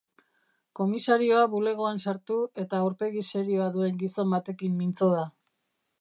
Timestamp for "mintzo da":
4.81-5.29